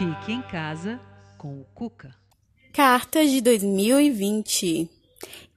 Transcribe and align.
Fique 0.00 0.32
em 0.32 0.40
casa 0.40 0.98
com 1.36 1.60
o 1.60 1.66
Cuca. 1.74 2.14
Cartas 2.72 3.30
de 3.30 3.42
2020. 3.42 4.88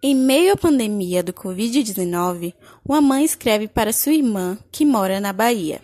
Em 0.04 0.14
meio 0.14 0.52
à 0.52 0.58
pandemia 0.58 1.24
do 1.24 1.32
Covid-19, 1.32 2.54
uma 2.84 3.00
mãe 3.00 3.24
escreve 3.24 3.70
para 3.70 3.94
sua 3.94 4.12
irmã, 4.12 4.58
que 4.70 4.84
mora 4.84 5.22
na 5.22 5.32
Bahia. 5.32 5.82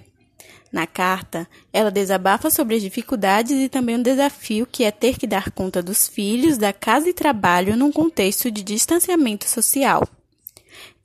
Na 0.74 0.86
carta, 0.86 1.48
ela 1.72 1.90
desabafa 1.90 2.50
sobre 2.50 2.76
as 2.76 2.82
dificuldades 2.82 3.54
e 3.54 3.70
também 3.70 3.96
o 3.96 4.04
desafio 4.04 4.68
que 4.70 4.84
é 4.84 4.92
ter 4.92 5.18
que 5.18 5.26
dar 5.26 5.52
conta 5.52 5.82
dos 5.82 6.10
filhos, 6.10 6.58
da 6.58 6.74
casa 6.74 7.08
e 7.08 7.14
trabalho 7.14 7.78
num 7.78 7.94
contexto 7.94 8.52
de 8.52 8.62
distanciamento 8.62 9.48
social. 9.48 10.06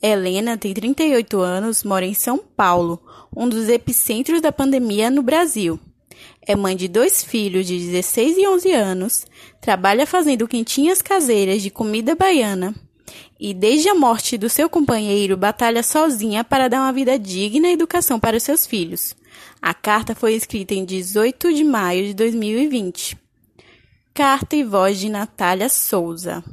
Helena 0.02 0.58
tem 0.58 0.74
38 0.74 1.38
anos, 1.38 1.84
mora 1.84 2.04
em 2.04 2.14
São 2.14 2.36
Paulo, 2.36 3.00
um 3.34 3.48
dos 3.48 3.68
epicentros 3.68 4.40
da 4.40 4.50
pandemia 4.50 5.08
no 5.08 5.22
Brasil. 5.22 5.78
É 6.46 6.54
mãe 6.54 6.76
de 6.76 6.88
dois 6.88 7.24
filhos 7.24 7.66
de 7.66 7.78
16 7.78 8.36
e 8.36 8.46
11 8.46 8.72
anos, 8.72 9.26
trabalha 9.60 10.06
fazendo 10.06 10.46
quentinhas 10.46 11.00
caseiras 11.00 11.62
de 11.62 11.70
comida 11.70 12.14
baiana 12.14 12.74
e, 13.40 13.54
desde 13.54 13.88
a 13.88 13.94
morte 13.94 14.36
do 14.36 14.48
seu 14.48 14.68
companheiro, 14.68 15.36
batalha 15.36 15.82
sozinha 15.82 16.44
para 16.44 16.68
dar 16.68 16.80
uma 16.80 16.92
vida 16.92 17.18
digna 17.18 17.68
e 17.68 17.72
educação 17.72 18.20
para 18.20 18.38
seus 18.38 18.66
filhos. 18.66 19.14
A 19.60 19.72
carta 19.72 20.14
foi 20.14 20.34
escrita 20.34 20.74
em 20.74 20.84
18 20.84 21.52
de 21.52 21.64
maio 21.64 22.06
de 22.06 22.14
2020. 22.14 23.18
Carta 24.12 24.54
e 24.54 24.62
voz 24.62 24.98
de 24.98 25.08
Natália 25.08 25.68
Souza. 25.68 26.44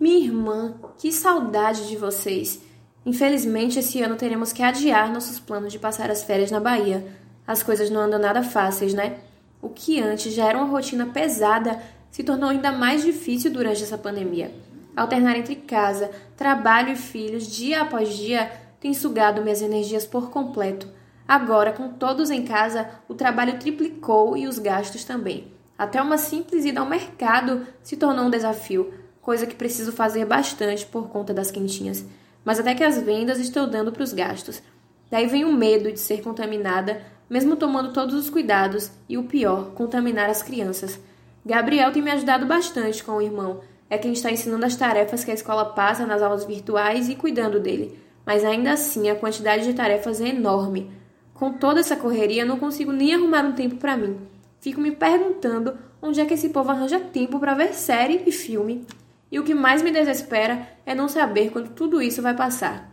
Minha 0.00 0.26
irmã, 0.26 0.74
que 0.98 1.12
saudade 1.12 1.88
de 1.88 1.96
vocês! 1.96 2.71
Infelizmente, 3.04 3.78
esse 3.78 4.00
ano 4.00 4.16
teremos 4.16 4.52
que 4.52 4.62
adiar 4.62 5.12
nossos 5.12 5.40
planos 5.40 5.72
de 5.72 5.78
passar 5.78 6.10
as 6.10 6.22
férias 6.22 6.50
na 6.50 6.60
Bahia. 6.60 7.04
As 7.46 7.62
coisas 7.62 7.90
não 7.90 8.00
andam 8.00 8.18
nada 8.18 8.42
fáceis, 8.42 8.94
né? 8.94 9.18
O 9.60 9.68
que 9.68 10.00
antes 10.00 10.32
já 10.32 10.48
era 10.48 10.58
uma 10.58 10.66
rotina 10.66 11.06
pesada 11.06 11.80
se 12.10 12.22
tornou 12.22 12.50
ainda 12.50 12.70
mais 12.70 13.02
difícil 13.02 13.50
durante 13.50 13.82
essa 13.82 13.98
pandemia. 13.98 14.52
Alternar 14.94 15.36
entre 15.36 15.56
casa, 15.56 16.10
trabalho 16.36 16.92
e 16.92 16.96
filhos 16.96 17.46
dia 17.46 17.82
após 17.82 18.14
dia 18.14 18.50
tem 18.78 18.92
sugado 18.92 19.42
minhas 19.42 19.62
energias 19.62 20.06
por 20.06 20.30
completo. 20.30 20.88
Agora, 21.26 21.72
com 21.72 21.88
todos 21.88 22.30
em 22.30 22.44
casa, 22.44 22.88
o 23.08 23.14
trabalho 23.14 23.58
triplicou 23.58 24.36
e 24.36 24.46
os 24.46 24.58
gastos 24.58 25.04
também. 25.04 25.52
Até 25.78 26.00
uma 26.02 26.18
simples 26.18 26.64
ida 26.64 26.80
ao 26.80 26.88
mercado 26.88 27.66
se 27.82 27.96
tornou 27.96 28.26
um 28.26 28.30
desafio 28.30 28.92
coisa 29.22 29.46
que 29.46 29.54
preciso 29.54 29.92
fazer 29.92 30.26
bastante 30.26 30.84
por 30.84 31.08
conta 31.08 31.32
das 31.32 31.50
quentinhas, 31.50 32.04
mas 32.44 32.58
até 32.58 32.74
que 32.74 32.84
as 32.84 33.00
vendas 33.00 33.38
estou 33.38 33.66
dando 33.66 33.92
para 33.92 34.02
os 34.02 34.12
gastos. 34.12 34.62
Daí 35.10 35.26
vem 35.26 35.44
o 35.44 35.52
medo 35.52 35.92
de 35.92 36.00
ser 36.00 36.22
contaminada, 36.22 37.02
mesmo 37.28 37.56
tomando 37.56 37.92
todos 37.92 38.14
os 38.14 38.30
cuidados, 38.30 38.90
e 39.08 39.18
o 39.18 39.24
pior, 39.24 39.72
contaminar 39.72 40.28
as 40.28 40.42
crianças. 40.42 40.98
Gabriel 41.44 41.92
tem 41.92 42.02
me 42.02 42.10
ajudado 42.10 42.46
bastante 42.46 43.02
com 43.02 43.12
o 43.12 43.22
irmão, 43.22 43.60
é 43.92 43.98
quem 43.98 44.14
está 44.14 44.30
ensinando 44.30 44.64
as 44.64 44.74
tarefas 44.74 45.22
que 45.22 45.30
a 45.30 45.34
escola 45.34 45.66
passa 45.66 46.06
nas 46.06 46.22
aulas 46.22 46.46
virtuais 46.46 47.10
e 47.10 47.14
cuidando 47.14 47.60
dele, 47.60 47.98
mas 48.24 48.42
ainda 48.42 48.72
assim 48.72 49.10
a 49.10 49.14
quantidade 49.14 49.64
de 49.64 49.74
tarefas 49.74 50.18
é 50.18 50.28
enorme. 50.28 50.90
Com 51.34 51.52
toda 51.52 51.80
essa 51.80 51.94
correria, 51.94 52.42
não 52.42 52.58
consigo 52.58 52.90
nem 52.90 53.12
arrumar 53.14 53.44
um 53.44 53.52
tempo 53.52 53.76
para 53.76 53.94
mim. 53.94 54.16
Fico 54.62 54.80
me 54.80 54.92
perguntando 54.92 55.76
onde 56.00 56.22
é 56.22 56.24
que 56.24 56.32
esse 56.32 56.48
povo 56.48 56.70
arranja 56.70 57.00
tempo 57.00 57.38
para 57.38 57.52
ver 57.52 57.74
série 57.74 58.22
e 58.24 58.32
filme. 58.32 58.86
E 59.32 59.38
o 59.38 59.42
que 59.42 59.54
mais 59.54 59.80
me 59.80 59.90
desespera 59.90 60.68
é 60.84 60.94
não 60.94 61.08
saber 61.08 61.50
quando 61.50 61.70
tudo 61.70 62.02
isso 62.02 62.20
vai 62.20 62.36
passar. 62.36 62.92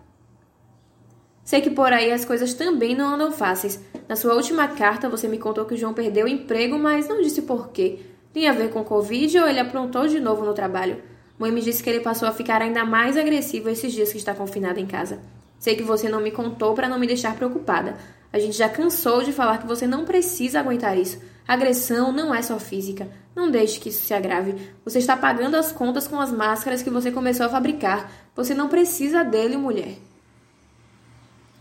Sei 1.43 1.59
que 1.59 1.69
por 1.69 1.91
aí 1.91 2.13
as 2.13 2.23
coisas 2.23 2.53
também 2.53 2.95
não 2.95 3.15
andam 3.15 3.29
fáceis. 3.29 3.83
Na 4.07 4.15
sua 4.15 4.35
última 4.35 4.65
carta, 4.69 5.09
você 5.09 5.27
me 5.27 5.37
contou 5.37 5.65
que 5.65 5.73
o 5.73 5.77
João 5.77 5.93
perdeu 5.93 6.25
o 6.25 6.29
emprego, 6.29 6.79
mas 6.79 7.09
não 7.09 7.21
disse 7.21 7.41
por 7.41 7.71
quê. 7.71 7.99
Tem 8.31 8.47
a 8.47 8.53
ver 8.53 8.69
com 8.69 8.85
Covid 8.85 9.37
ou 9.37 9.49
ele 9.49 9.59
aprontou 9.59 10.07
de 10.07 10.21
novo 10.21 10.45
no 10.45 10.53
trabalho? 10.53 11.03
Mãe 11.37 11.51
me 11.51 11.59
disse 11.59 11.83
que 11.83 11.89
ele 11.89 11.99
passou 11.99 12.27
a 12.27 12.31
ficar 12.31 12.61
ainda 12.61 12.85
mais 12.85 13.17
agressivo 13.17 13.67
esses 13.67 13.91
dias 13.91 14.11
que 14.11 14.17
está 14.17 14.33
confinado 14.33 14.79
em 14.79 14.85
casa. 14.85 15.19
Sei 15.57 15.75
que 15.75 15.83
você 15.83 16.07
não 16.07 16.21
me 16.21 16.31
contou 16.31 16.73
para 16.73 16.87
não 16.87 16.99
me 16.99 17.07
deixar 17.07 17.35
preocupada. 17.35 17.97
A 18.31 18.39
gente 18.39 18.55
já 18.55 18.69
cansou 18.69 19.23
de 19.23 19.33
falar 19.33 19.57
que 19.57 19.67
você 19.67 19.85
não 19.85 20.05
precisa 20.05 20.59
aguentar 20.61 20.97
isso. 20.97 21.19
Agressão 21.49 22.11
não 22.11 22.31
é 22.31 22.43
só 22.43 22.59
física. 22.59 23.09
Não 23.35 23.49
deixe 23.49 23.79
que 23.79 23.89
isso 23.89 24.05
se 24.05 24.13
agrave. 24.13 24.53
Você 24.85 24.99
está 24.99 25.17
pagando 25.17 25.55
as 25.55 25.71
contas 25.71 26.07
com 26.07 26.19
as 26.21 26.31
máscaras 26.31 26.83
que 26.83 26.91
você 26.91 27.11
começou 27.11 27.43
a 27.43 27.49
fabricar. 27.49 28.11
Você 28.35 28.53
não 28.53 28.69
precisa 28.69 29.23
dele, 29.23 29.57
mulher. 29.57 29.95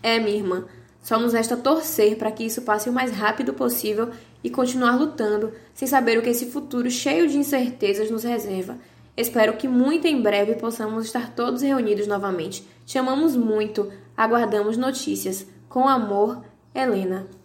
É, 0.02 0.18
minha 0.18 0.36
irmã. 0.36 0.66
Só 1.02 1.18
nos 1.18 1.32
resta 1.32 1.56
torcer 1.56 2.18
para 2.18 2.30
que 2.30 2.44
isso 2.44 2.60
passe 2.60 2.90
o 2.90 2.92
mais 2.92 3.12
rápido 3.12 3.54
possível 3.54 4.10
e 4.44 4.50
continuar 4.50 4.94
lutando, 4.94 5.54
sem 5.72 5.88
saber 5.88 6.18
o 6.18 6.22
que 6.22 6.28
esse 6.28 6.50
futuro 6.50 6.90
cheio 6.90 7.26
de 7.26 7.38
incertezas 7.38 8.10
nos 8.10 8.24
reserva. 8.24 8.76
Espero 9.16 9.56
que 9.56 9.66
muito 9.66 10.06
em 10.06 10.20
breve 10.20 10.56
possamos 10.56 11.06
estar 11.06 11.34
todos 11.34 11.62
reunidos 11.62 12.06
novamente. 12.06 12.62
Te 12.84 12.98
amamos 12.98 13.34
muito. 13.34 13.90
Aguardamos 14.14 14.76
notícias. 14.76 15.46
Com 15.66 15.88
amor, 15.88 16.44
Helena. 16.74 17.37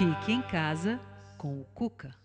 Fique 0.00 0.32
em 0.32 0.40
casa 0.40 0.98
com 1.36 1.60
o 1.60 1.64
Cuca. 1.74 2.16